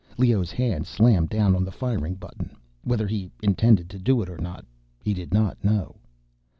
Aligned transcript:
Leoh's 0.17 0.51
hand 0.51 0.87
slammed 0.87 1.29
down 1.29 1.55
on 1.55 1.63
the 1.63 1.71
firing 1.71 2.15
button, 2.15 2.57
whether 2.83 3.05
he 3.05 3.29
intended 3.43 3.87
to 3.91 3.99
do 3.99 4.23
it 4.23 4.29
or 4.31 4.37
not, 4.39 4.65
he 4.99 5.13
did 5.13 5.31
not 5.31 5.63
know. 5.63 5.95